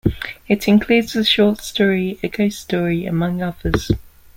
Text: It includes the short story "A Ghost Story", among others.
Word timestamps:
It 0.47 0.67
includes 0.67 1.13
the 1.13 1.23
short 1.23 1.61
story 1.61 2.17
"A 2.23 2.27
Ghost 2.27 2.59
Story", 2.59 3.05
among 3.05 3.43
others. 3.43 3.91